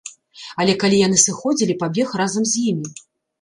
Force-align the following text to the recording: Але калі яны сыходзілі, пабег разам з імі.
Але 0.63 0.73
калі 0.83 1.01
яны 1.07 1.19
сыходзілі, 1.25 1.75
пабег 1.85 2.17
разам 2.23 2.43
з 2.55 2.65
імі. 2.73 2.89